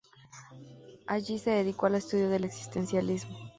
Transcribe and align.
Allí 1.05 1.37
se 1.37 1.51
dedicó 1.51 1.85
al 1.85 1.93
estudio 1.93 2.27
del 2.29 2.45
existencialismo. 2.45 3.37